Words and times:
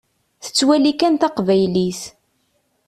Tettwali 0.43 0.91
kan 0.99 1.15
taqbaylit. 1.21 2.01